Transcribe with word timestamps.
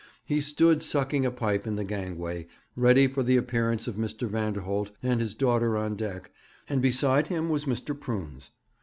He 0.25 0.41
stood 0.41 0.81
sucking 0.81 1.27
a 1.27 1.29
pipe 1.31 1.67
in 1.67 1.75
the 1.75 1.83
gangway, 1.83 2.47
ready 2.75 3.05
for 3.05 3.21
the 3.21 3.37
appearance 3.37 3.87
of 3.87 3.97
Mr. 3.97 4.27
Vanderholt 4.27 4.89
and 5.03 5.21
his 5.21 5.35
daughter 5.35 5.77
on 5.77 5.95
deck, 5.95 6.31
and 6.67 6.81
beside 6.81 7.27
him 7.27 7.49
was 7.49 7.65
Mr. 7.65 7.95
Prunes. 7.99 8.49